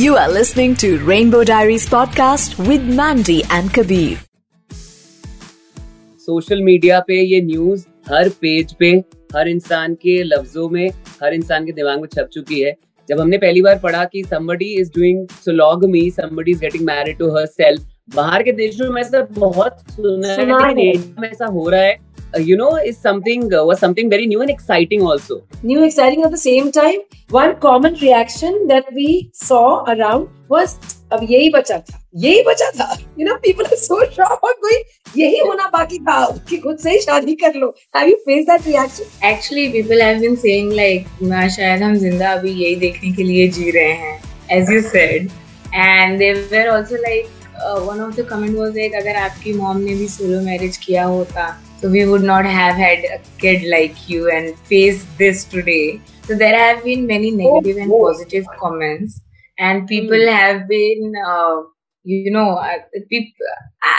[0.00, 4.18] You are listening to Rainbow Diaries podcast with Mandy and Kabir.
[6.20, 8.90] Social media पे ये news हर page पे
[9.36, 10.88] हर इंसान के लफ्जों में
[11.22, 12.74] हर इंसान के दिमाग में छप चुकी है
[13.08, 17.32] जब हमने पहली बार पढ़ा कि somebody is doing sologamy somebody is getting married to
[17.38, 20.92] herself बाहर के देशों में ऐसा बहुत सुना है है।
[21.28, 25.02] ऐसा हो रहा है you know is something uh, was something very new and exciting
[25.02, 30.76] also new exciting at the same time one common reaction that we saw around was
[31.12, 34.76] अब यही बचा था यही बचा था you know people are so shocked कोई
[35.16, 38.66] यही होना बाकी था कि खुद से ही शादी कर लो have you faced that
[38.66, 43.22] reaction Actually, people have been saying like "ना, शायद हम ज़िंदा अभी यही देखने के
[43.22, 44.18] लिए जी रहे हैं
[44.58, 45.30] as you said
[45.72, 47.28] and they were also like
[47.64, 51.04] uh, one of the comment was like अगर आपकी mom ने भी solo marriage किया
[51.04, 51.48] होता
[51.80, 56.00] so we would not have had a kid like you and face this today.
[56.24, 58.08] So there have been many negative and oh.
[58.08, 59.20] positive comments.
[59.58, 61.62] And people have been uh,
[62.02, 62.78] you know uh,
[63.10, 63.34] peop-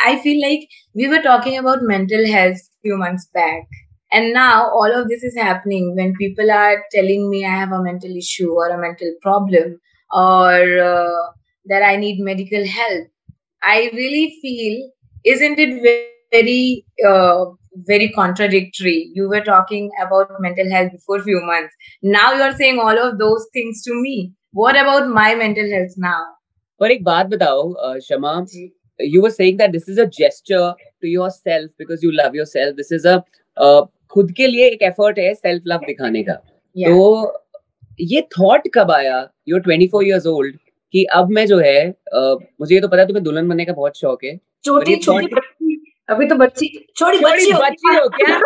[0.08, 3.68] i feel like we were talking about mental health few months back.
[4.12, 7.84] And now all of this is happening when people are telling me i have a
[7.84, 9.80] mental issue or a mental problem
[10.12, 11.26] or uh,
[11.66, 13.08] that i need medical help.
[13.64, 14.92] I really feel
[15.24, 17.46] isn't it very uh,
[17.91, 23.03] very contradictory you were talking about mental health before few months now you're saying all
[23.05, 24.17] of those things to me
[24.63, 26.23] what about my mental health now
[26.81, 28.35] पर एक बात बताओ uh, Shama
[29.01, 30.67] you were saying that this is a gesture
[31.03, 33.17] to yourself because you love yourself this is a
[33.57, 36.41] uh, खुद के लिए एक effort है self love दिखाने का
[36.77, 37.43] yeah तो
[38.13, 39.19] ये थॉट कब आया
[39.49, 40.57] यू आर 24 इयर्स ओल्ड
[40.95, 43.73] कि अब मैं जो है uh, मुझे ये तो पता है तुम्हें दुल्हन बनने का
[43.73, 45.60] बहुत शौक है छोटी ये छोटी thought- बच्ची
[46.12, 46.68] अभी तो बच्ची
[46.98, 48.40] छोटी बच्ची बच्ची हो क्या?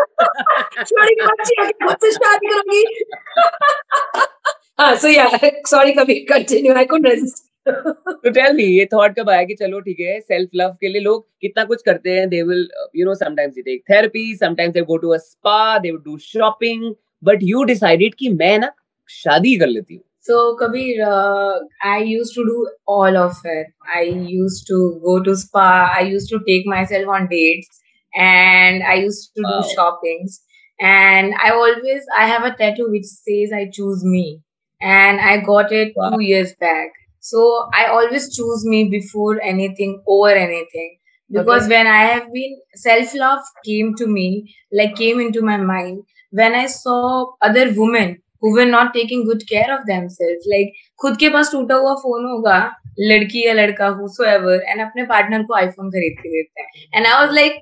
[0.84, 2.84] छोटी बच्ची हो से शादी करोगी।
[4.80, 5.28] हाँ सो या
[5.68, 9.80] सॉरी कभी continue I could resist to tell me ये थॉट कब आया कि चलो
[9.82, 13.16] ठीक है सेल्फ लव के लिए लोग कितना कुछ करते हैं they will you know
[13.16, 17.40] sometimes they take therapy sometimes they go to a spa they will do shopping but
[17.44, 18.72] you decided कि मैं ना
[19.10, 23.68] शादी कर लेती हूँ। So Kabir, uh, I used to do all of it.
[23.96, 25.94] I used to go to spa.
[25.96, 27.70] I used to take myself on dates,
[28.16, 29.62] and I used to Wow.
[29.62, 30.42] do shoppings.
[30.80, 34.42] And I always I have a tattoo which says I choose me,
[34.82, 36.10] and I got it Wow.
[36.12, 36.90] two years back.
[37.20, 40.98] So I always choose me before anything over anything.
[41.32, 46.04] Because when I have been self love came to me, like came into my mind
[46.32, 50.50] when I saw other women who were not taking good care of themselves.
[50.50, 52.58] Like, खुद के पास टूटा हुआ phone होगा
[53.00, 56.68] लड़की या लड़का हो so ever and अपने पार्टनर को आईफोन खरीद के देते हैं.
[56.96, 57.62] And I was like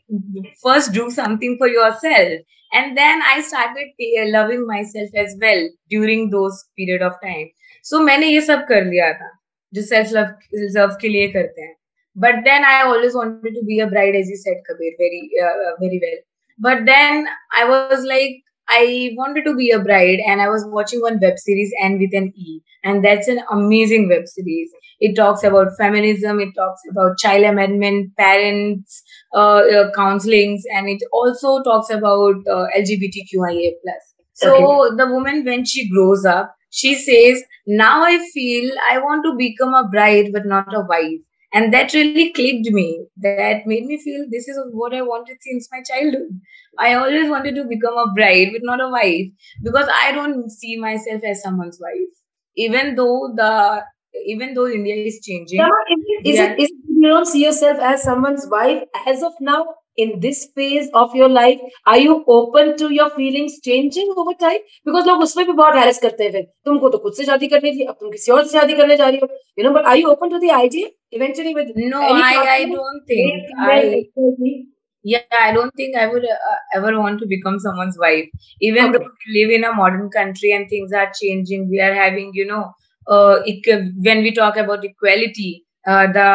[0.63, 1.91] first do something for your
[2.71, 7.47] and then I started loving myself as well during those period of time
[7.85, 9.31] so मैंने ये सब कर लिया था
[9.73, 10.35] जो सेल्फ लव
[10.77, 11.75] लव के लिए करते हैं.
[12.15, 15.21] But then I always wanted to be a bride as you said Kabir very
[15.81, 16.19] very well
[16.59, 17.27] but then
[17.57, 21.37] I was like I wanted to be a bride and I was watching one web
[21.37, 24.69] series Anne with an E and that's an amazing web series.
[24.99, 29.03] It talks about feminism, it talks about child amendment, parents,
[29.35, 34.13] uh, uh, counselings, and it also talks about uh, LGBTQIA plus.
[34.33, 39.35] So the woman when she grows up, she says, "Now I feel I want to
[39.37, 41.21] become a bride but not a wife."
[41.53, 43.05] And that really clicked me.
[43.17, 46.39] That made me feel this is what I wanted since my childhood.
[46.79, 49.27] I always wanted to become a bride but not a wife
[49.61, 52.09] because I don't see myself as someone's wife.
[52.55, 53.83] Even though the
[54.25, 55.59] even though India is changing.
[55.59, 59.21] Shama, is it, is, it, is it you don't see yourself as someone's wife as
[59.21, 59.65] of now
[59.96, 61.60] in this phase of your life?
[61.86, 64.60] Are you open to your feelings changing over time?
[64.84, 67.72] Because लोग उसमें भी बहुत harass करते हैं फिर तुमको तो खुद से शादी करनी
[67.78, 69.28] थी अब तुम किसी और से शादी करने जा रही हो
[69.58, 70.88] you know but are you open to the idea
[71.20, 72.76] eventually with No, any I, I partner?
[72.76, 73.32] don't think.
[73.68, 74.58] Male, I female,
[75.04, 78.28] yeah, I don't think I would uh, ever want to become someone's wife.
[78.60, 78.98] Even Okay.
[78.98, 82.46] though we live in a modern country and things are changing, we are having, you
[82.46, 82.64] know,
[83.06, 86.28] uh, equ- when we talk about equality, uh, the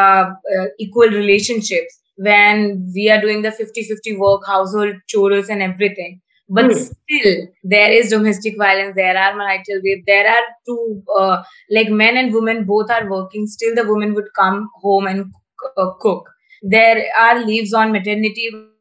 [0.58, 6.20] uh, equal relationships, when we are doing the 50-50 work, household chores and everything.
[6.48, 6.72] But Hmm.
[6.74, 8.94] still, there is domestic violence.
[8.96, 10.04] There are marital rape.
[10.06, 13.46] There are two, uh, like men and women both are working.
[13.46, 15.32] Still, the woman would come home and
[15.76, 16.28] uh, cook.
[16.62, 18.72] There are leaves on maternity, but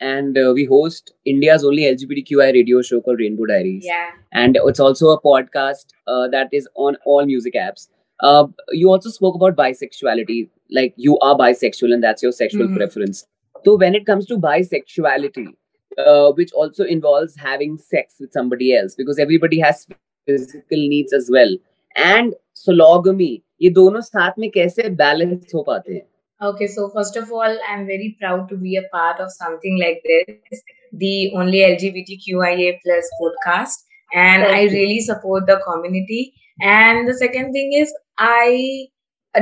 [0.00, 3.84] and uh, we host India's only LGBTQI radio show called Rainbow Diaries.
[3.84, 4.10] Yeah.
[4.32, 7.88] And it's also a podcast uh, that is on all music apps.
[8.20, 12.76] Uh, you also spoke about bisexuality, like you are bisexual and that's your sexual Mhm.
[12.76, 13.24] preference.
[13.64, 15.46] So when it comes to bisexuality,
[15.98, 19.86] uh, which also involves having sex with somebody else, because everybody has
[20.28, 21.56] physical needs as well,
[22.04, 22.32] and
[22.68, 26.06] sologamy, ये दोनों साथ में कैसे balance हो पाते हैं?
[26.41, 30.01] Okay, so first of all, I'm very proud to be a part of something like
[30.05, 30.61] this,
[30.93, 33.75] the only LGBTQIA plus podcast,
[34.13, 36.33] and I really support the community.
[36.61, 38.87] And the second thing is, I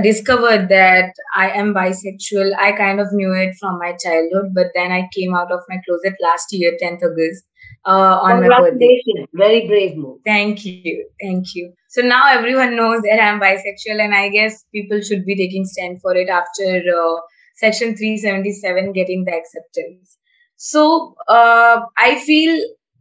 [0.01, 2.55] discovered that I am bisexual.
[2.57, 5.77] I kind of knew it from my childhood, but then I came out of my
[5.88, 7.43] closet last year, 10th August,
[7.88, 9.01] uh, on my birthday.
[9.34, 10.19] Very brave move.
[10.25, 11.10] Thank you.
[11.22, 11.74] Thank you.
[11.89, 16.01] So now everyone knows that I'm bisexual, and I guess people should be taking stand
[16.01, 17.16] for it after uh,
[17.56, 20.18] Section 377 getting the acceptance.
[20.57, 22.57] So uh, I feel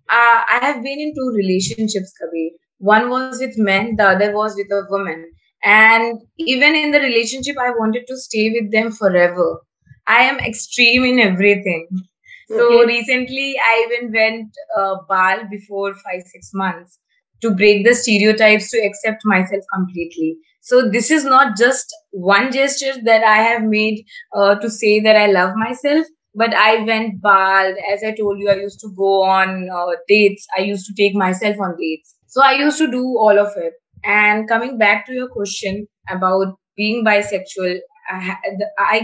[0.09, 2.51] uh, I have been in two relationships, Kabir.
[2.79, 5.33] One was with men, the other was with a woman.
[5.65, 9.63] And even in the relationship, I wanted to stay with them forever.
[10.07, 11.89] I am extreme in everything.
[12.47, 12.87] So Okay.
[12.87, 16.99] recently, I even went uh, bal before five six months
[17.43, 20.37] to break the stereotypes to accept myself completely.
[20.61, 24.05] So this is not just one gesture that I have made
[24.35, 27.77] uh, to say that I love myself, but I went bald.
[27.93, 30.47] As I told you, I used to go on uh, dates.
[30.57, 32.15] I used to take myself on dates.
[32.27, 33.75] So I used to do all of it.
[34.05, 37.79] And coming back to your question about being bisexual,
[38.13, 39.01] आई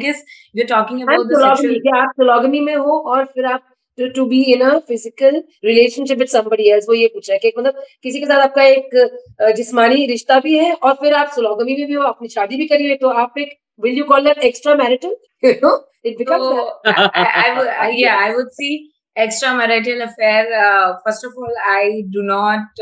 [10.06, 12.96] रिश्ता भी है और फिर आप sologamy में भी हो आपने शादी भी करी है
[12.96, 15.16] तो आप एक will you call extra marital
[19.16, 22.80] extra marital first of all I do not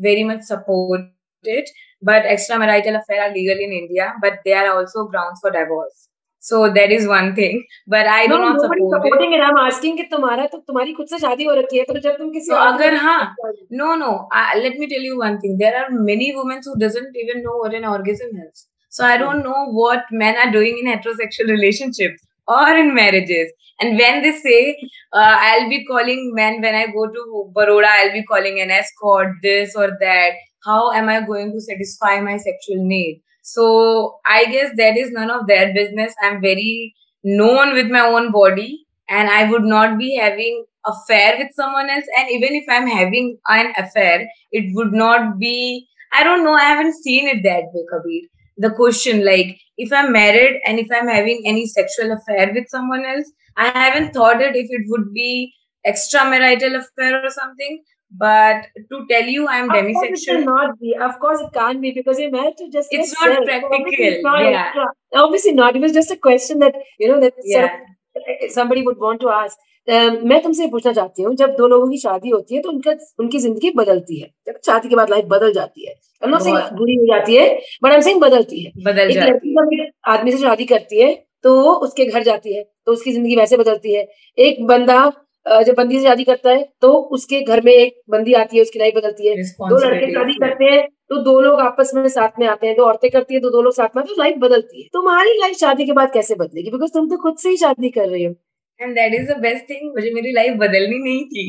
[0.00, 1.64] very much support
[2.03, 6.07] but extramarital affair are legal in India, but they are also grounds for divorce.
[6.41, 7.65] So that is one thing.
[7.85, 9.09] But I do no, not nobody support it.
[9.09, 9.41] supporting it.
[9.47, 12.29] I'm asking कि तुम्हारा तो तुम्हारी खुद से शादी हो रखी है तो जब तुम
[12.35, 13.35] किसी तो और अगर के- हाँ,
[13.81, 14.27] No, no.
[14.31, 15.57] I, let me tell you one thing.
[15.57, 18.67] There are many women who doesn't even know what an orgasm is.
[18.89, 23.51] So I don't know what men are doing in heterosexual relationships or in marriages.
[23.81, 24.77] And when they say,
[25.13, 29.35] uh, I'll be calling men when I go to Baroda, I'll be calling an escort,
[29.43, 30.31] this or that.
[30.64, 33.22] How am I going to satisfy my sexual need?
[33.42, 36.14] So I guess that is none of their business.
[36.22, 41.54] I'm very known with my own body and I would not be having affair with
[41.54, 42.04] someone else.
[42.18, 46.62] And even if I'm having an affair, it would not be, I don't know, I
[46.64, 48.22] haven't seen it that way, Kabir.
[48.56, 53.04] The question, like, if I'm married and if I'm having any sexual affair with someone
[53.04, 55.52] else, I haven't thought it if it would be
[55.86, 57.82] extramarital affair or something.
[58.14, 60.94] But to tell you I'm Of course it demisexual, cannot be.
[61.06, 64.22] Of course it can't be because you're married to just It's not So obviously it's
[64.22, 64.60] not yeah.
[64.66, 64.86] extra.
[65.22, 65.76] Obviously not.
[65.76, 67.68] It was just a question that you know that yeah.
[67.68, 69.58] sort of somebody would want to ask.
[69.88, 72.92] Um, मैं तुमसे पूछना चाहती हूँ जब दो लोगों की शादी होती है तो उनका
[73.20, 76.70] उनकी ज़िंदगी बदलती है जब शादी के बाद लाइफ बदल जाती है I'm not saying
[76.78, 77.48] बुरी हो जाती है
[77.84, 81.12] बट I'm saying बदलती है बदल एक लड़की जब आदमी से शादी करती है
[81.44, 81.52] तो
[81.86, 84.06] उसके घर जाती है तो उसकी ज़िंदगी वैसे बदलती है
[84.46, 85.12] एक बंदा अ,
[85.46, 88.78] जब बंदी से शादी करता है तो उसके घर में एक बंदी आती है उसकी
[88.78, 92.46] लाइफ बदलती है। दो लड़के शादी करते हैं तो दो लोग आपस में साथ में
[92.48, 94.36] आते हैं दो औरतें करती है तो दो लोग साथ में आते हैं तो लाइफ
[94.40, 96.70] बदलती है। तुम्हारी लाइफ शादी के बाद कैसे बदलेगी?
[96.70, 98.34] बिकॉज़ तुम तो खुद से ही शादी कर रही हो।
[98.80, 101.44] And that is the best thing मुझे मेरी लाइफ बदलनी नहीं थी।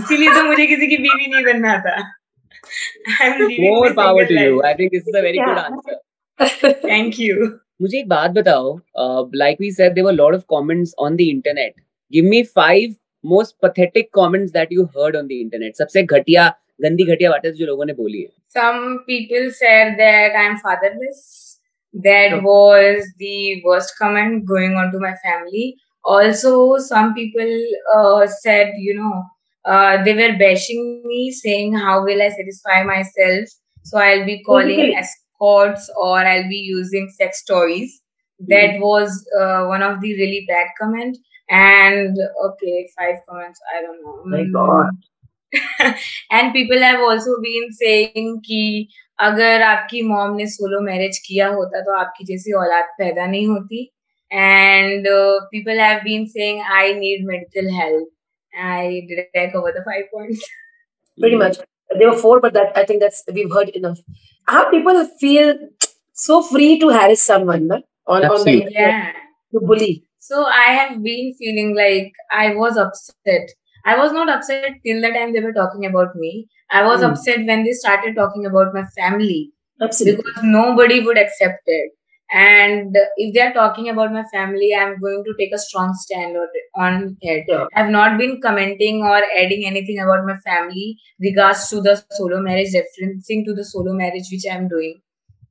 [0.00, 1.96] इसीलिए तो मुझे किसी की बीवी नहीं बनना था।
[3.22, 3.70] I single you.
[4.32, 5.70] Life I think this is a very good Yeah.
[5.70, 5.96] answer.
[6.84, 7.48] Thank you
[7.82, 8.76] मुझे एक बात बताओ
[9.34, 11.74] like we said there were lot of comments on the internet
[12.12, 12.94] give me five
[13.32, 16.46] most pathetic comments that you heard on the internet सबसे घटिया
[16.84, 18.28] गंदी घटिया बातें जो लोगों ने बोली है
[18.58, 21.24] some people said that I'm fatherless.
[21.94, 22.38] That Oh.
[22.46, 25.64] was the worst comment going on to my family.
[26.04, 26.50] Also,
[26.86, 27.52] some people
[27.96, 29.12] uh, said, you know,
[29.64, 33.54] uh, they were bashing me, saying, How will I satisfy myself?
[33.90, 34.98] So I'll be calling Physically.
[35.04, 37.96] escorts or I'll be using sex toys.
[38.40, 41.16] That was uh, one of the really bad comment.
[41.49, 42.17] And
[42.47, 43.59] okay, five comments.
[43.75, 44.17] I don't know.
[44.35, 44.51] My Mm.
[44.57, 44.99] God.
[46.33, 48.59] And people have also been saying कि
[49.27, 53.81] अगर आपकी mom ने solo marriage किया होता तो आपकी जैसी औलाद पैदा नहीं होती
[54.31, 55.07] and
[55.51, 60.45] people have been saying I need medical help I did I cover the five points
[61.17, 61.59] pretty much
[61.99, 63.97] There were four, but that I think that's we've heard enough.
[64.47, 65.49] How people feel
[66.17, 67.79] so free to harass someone no?
[67.79, 67.81] on,
[68.15, 68.53] on the Absolutely.
[68.59, 69.09] internet, Yeah.
[69.55, 69.89] to bully.
[70.28, 73.48] So I have been feeling like I was upset.
[73.84, 76.48] I was not upset till the time they were talking about me.
[76.70, 77.10] I was Hmm.
[77.10, 80.22] upset when they started talking about my family Absolutely.
[80.22, 81.92] because nobody would accept it.
[82.32, 86.36] And if they are talking about my family, I'm going to take a strong stand
[86.36, 86.48] on
[86.86, 87.44] on it.
[87.48, 87.66] Yeah.
[87.74, 92.72] I've not been commenting or adding anything about my family regards to the solo marriage,
[92.80, 95.00] referencing to the solo marriage which I'm doing.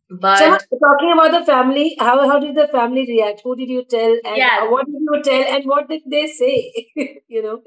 [0.10, 3.42] But So talking about the family, how how did the family react?
[3.44, 4.12] Who did you tell?
[4.26, 4.70] And Yeah.
[4.70, 5.44] what did you tell?
[5.56, 6.56] And what did they say?
[7.28, 7.62] you know.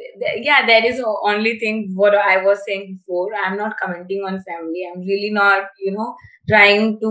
[0.48, 4.38] yeah that is the only thing what i was saying before i'm not commenting on
[4.48, 6.06] family i'm really not you know
[6.48, 7.10] trying to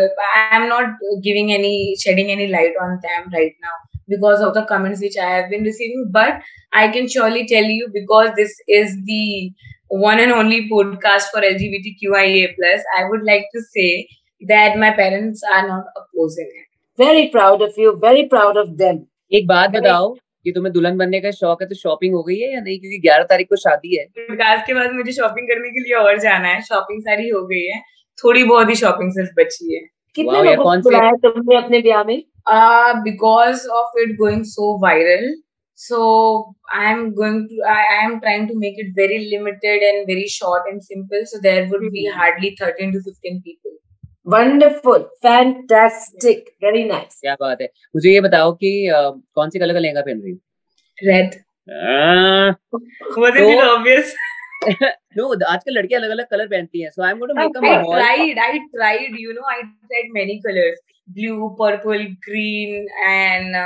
[0.00, 0.08] uh,
[0.52, 3.74] i'm not giving any shedding any light on them right now
[4.14, 6.40] because of the comments which i have been receiving but
[6.72, 9.52] i can surely tell you because this is the
[9.88, 14.06] one and only podcast for lgbtqia plus i would like to say
[14.42, 16.66] that my parents are not opposing it.
[16.98, 17.98] Very proud of you.
[17.98, 18.98] Very proud of them.
[19.32, 20.08] एक बात बताओ
[20.44, 22.78] कि तुम्हें दुल्हन बनने का शौक है तो शॉपिंग हो गई है या नहीं?
[22.80, 26.18] क्योंकि 11 तारीख को शादी है। विकास के बाद मुझे शॉपिंग करने के लिए और
[26.20, 27.80] जाना है। शॉपिंग सारी हो गई है।
[28.18, 29.80] थोड़ी बहुत ही शॉपिंग सिर्फ़ बची है।
[30.16, 32.22] कितने लोगों को तुमने अपने ब्याह में?
[33.02, 35.34] Because of it going so viral
[35.78, 35.98] so
[36.74, 40.68] I am going to I am trying to make it very limited and very short
[40.68, 43.76] and simple so there would be hardly thirteen to fifteen people
[44.28, 49.72] wonderful fantastic very nice क्या बात है। मुझे ये बताओ कि uh, कौन सी colour
[49.74, 50.38] का लहंगा पहन रही हो?
[50.98, 51.34] Red
[53.18, 54.14] was it obvious
[55.16, 57.98] no आजकल लड़कियाँ अलग-अलग कलर पहनती हैं so I am going to make a माहौल
[57.98, 60.80] tried I tried you know I tried many colours
[61.18, 63.56] blue purple green and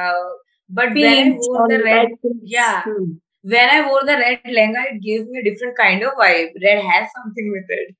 [0.70, 2.16] but when I wore the red
[2.52, 6.84] yeah when I wore the red lehenga it gives me different kind of vibe red
[6.90, 7.94] has something with it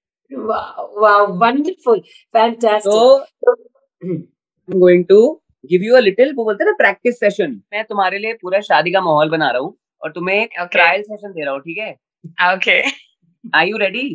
[6.79, 11.03] practice session मैं तुम्हारे लिए पूरा शादी का माहौल बना रहा हूँ और तुम्हें ट्रायल
[11.03, 11.93] सेशन दे रहा हूँ ठीक है?
[12.55, 12.81] Okay
[13.45, 14.07] I you ready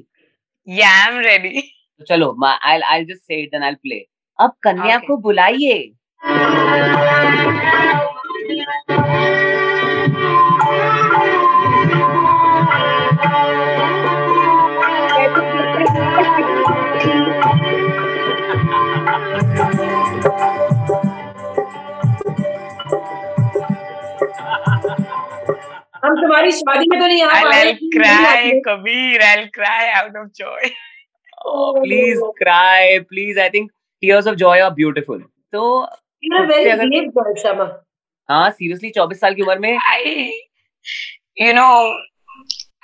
[0.68, 1.62] I am ready
[2.10, 4.06] चलो I I just say it I play
[4.40, 5.78] अब कन्या को बुलाइए.
[26.38, 30.70] हमारी शादी में तो नहीं I I cry Kabir I cry out of joy
[31.46, 33.72] please cry please I think
[34.04, 35.64] tears of joy are beautiful तो
[38.30, 40.14] हाँ सीरियसली चौबीस साल की उम्र में I
[41.42, 41.68] you know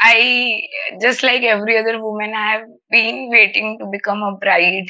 [0.01, 0.61] I
[1.01, 4.89] just like every other women I have been waiting to become a bride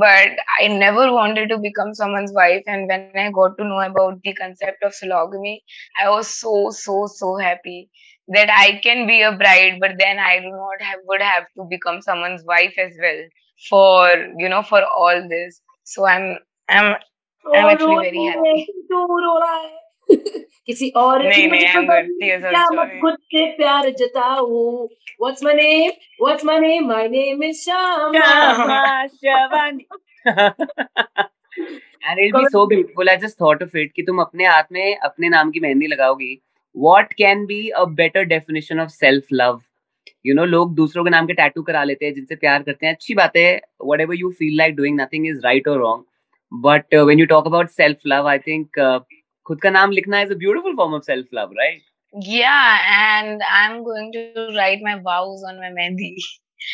[0.00, 0.28] but
[0.60, 2.62] I never wanted to become someone's wife.
[2.66, 5.60] And when I got to know about the concept of sologamy,
[6.00, 7.90] I was so so so happy
[8.28, 11.64] that I can be a bride, but then I do not have would have to
[11.70, 13.22] become someone's wife as well
[13.68, 15.60] for you know for all this.
[15.84, 16.96] So I'm I'm
[17.54, 18.68] I'm actually very happy.
[20.66, 21.66] किसी और नहीं, नहीं,
[22.40, 24.86] क्या मैं खुद से प्यार जताऊं?
[25.20, 25.90] What's my name
[26.22, 29.86] what's my name my name is Shyama Shawani
[32.04, 34.96] and it be so beautiful I just thought of it कि तुम अपने हाथ में
[34.96, 36.38] अपने नाम की mehndi लगाओगी।
[36.76, 39.60] What can be a better definition of self love
[40.26, 42.94] you know लोग दूसरों के नाम के टैटू करा लेते हैं जिनसे प्यार करते हैं।
[42.94, 43.60] अच्छी बात है
[44.00, 46.04] whatever you feel like doing nothing is right और wrong
[46.52, 48.78] but when you talk about self love I think
[49.47, 51.81] खुद का नाम लिखना is a beautiful form of self love right
[52.21, 55.87] Yeah, and I'm going to write my vows on my mehndi.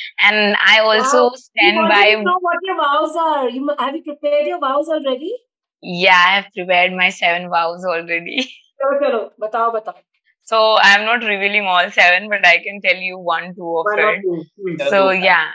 [0.07, 1.31] And I also Wow.
[1.35, 1.81] stand you by.
[1.81, 3.49] already know what your vows are.
[3.49, 5.33] You mu- have you prepared your vows already?
[5.81, 8.47] Yeah, I have prepared my seven vows already.
[8.81, 10.01] चलो चलो बताओ बताओ.
[10.43, 13.99] So I'm not revealing all seven, but I can tell you one, two of One
[13.99, 14.21] or it.
[14.21, 14.45] two.
[14.61, 14.75] Hmm.
[14.89, 15.51] So yeah,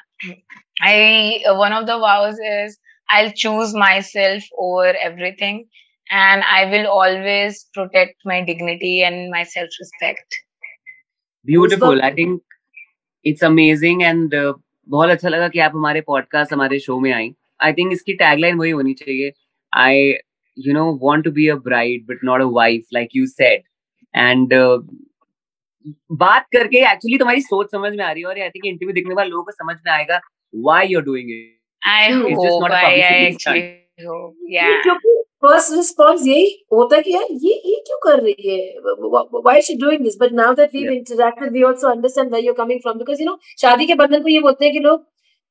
[0.80, 2.78] I uh, one of the vows is
[3.10, 5.68] I'll choose myself over everything,
[6.11, 10.35] and I will always protect my dignity and my self-respect.
[11.45, 12.03] Beautiful Awesome.
[12.03, 12.41] I think
[13.25, 14.35] it's amazing and
[14.87, 17.31] बहुत अच्छा लगा कि आप हमारे podcast हमारे show में आई।
[17.63, 19.31] I think इसकी tagline वही होनी चाहिए।
[19.73, 20.13] I
[20.57, 23.63] you know want to be a bride but not a wife like you said
[24.15, 24.53] and
[26.11, 29.09] बात करके एक्चुअली तुम्हारी सोच समझ में आ रही है और आई थिंक इंटरव्यू देखने
[29.09, 30.19] के बाद लोगों को समझ में आएगा
[30.55, 31.51] why you are doing it
[31.87, 34.81] I It's just hope Yeah.
[34.83, 38.57] क्योंकि फ़र्स्ट रिस्पॉन्स यही होता कि यार ये ये क्यों कर रही है
[39.35, 42.79] why she doing this but now that we interacted we also understand where you coming
[42.81, 45.05] from because you know शादी के बंधन को ये बोलते हैं कि लोग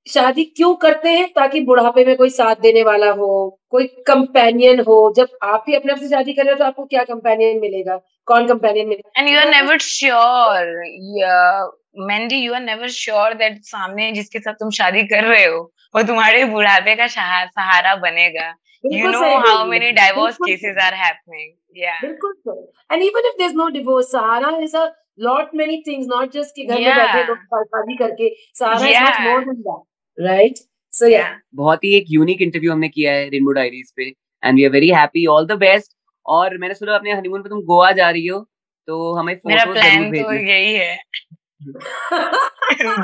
[0.06, 3.28] शादी क्यों करते हैं ताकि बुढ़ापे में कोई साथ देने वाला हो
[3.70, 6.84] कोई कंपेनियन हो जब आप ही अपने आप से शादी कर रहे हो तो आपको
[6.86, 10.84] क्या कंपेनियन मिलेगा कौन कंपेनियन मिलेगा And you are sure.
[11.16, 11.64] Yeah.
[11.96, 15.60] Mandy, you are never sure that सामने जिसके साथ तुम शादी कर रहे हो
[15.94, 18.52] वो तुम्हारे बुढ़ापे का सहारा बनेगा
[18.84, 20.82] you know sir, how many divorce bilkul cases sir.
[20.86, 22.56] are happening yeah bilkul sir.
[22.90, 24.84] and even if there's no divorce sahara is a
[25.18, 26.98] lot many things not just ki ghar yeah.
[26.98, 28.26] mein baithe log shaadi karke
[28.60, 29.08] sahara yeah.
[29.08, 31.32] is much more than that right so yeah, yeah.
[31.54, 34.90] बहुत ही एक unique interview हमने किया है rainbow diaries पे and we are very
[35.00, 35.96] happy all the best
[36.26, 38.40] और मैंने सुना अपने हनीमून पे तुम गोवा जा रही हो
[38.88, 40.96] तो हमें मेरा प्लान तो यही है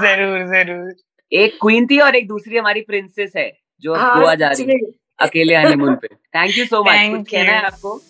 [0.04, 0.92] ज़रूर ज़रूर
[1.32, 3.50] एक क्वीन थी और एक दूसरी हमारी प्रिंसेस है
[3.82, 4.78] जो हाँ गोवा जा रही है
[5.26, 8.00] अकेले हनीमून पे थैंक यू सो मच कुछ कहना है आपको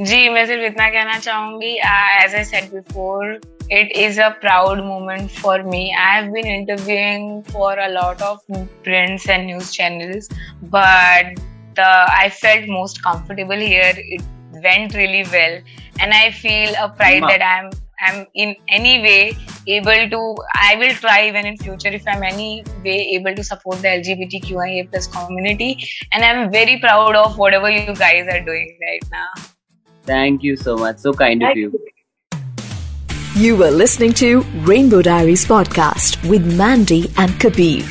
[0.00, 3.40] जी मैं सिर्फ़ इतना कहना चाहूँगी as I said before
[3.74, 8.58] it is a proud moment for me i have been interviewing for a lot of
[8.88, 10.28] prints and news channels
[10.74, 11.30] but
[11.84, 14.26] uh, i felt most comfortable here it
[14.66, 15.56] went really well
[16.00, 17.32] and i feel a pride Wow.
[17.32, 17.70] that i'm
[18.08, 19.18] i'm in any way
[19.66, 23.80] able to i will try when in future if i'm any way able to support
[23.80, 25.88] the lgbtqia plus community.
[26.12, 29.28] And i'm very proud of whatever you guys are doing right now.
[30.02, 30.98] Thank you so much.
[30.98, 31.72] So kind thank of you.
[31.72, 31.94] you.
[33.36, 37.84] You were listening to rainbow diaries podcast with mandy and kabir.